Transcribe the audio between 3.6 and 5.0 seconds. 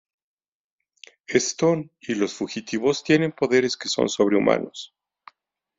que son sobrehumanos.